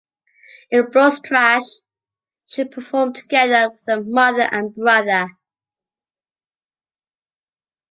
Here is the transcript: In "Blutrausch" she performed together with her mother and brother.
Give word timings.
In 0.71 0.85
"Blutrausch" 0.85 1.83
she 2.47 2.65
performed 2.65 3.17
together 3.17 3.69
with 3.69 3.83
her 3.87 4.01
mother 4.03 4.49
and 4.51 4.73
brother. 4.73 5.27